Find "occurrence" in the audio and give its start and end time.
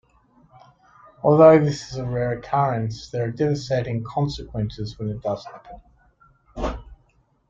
2.39-3.11